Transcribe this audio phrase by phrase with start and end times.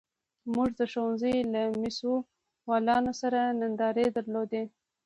[0.53, 4.63] موږ د ښوونځي له مسوولانو سره ناندرۍ درلودې.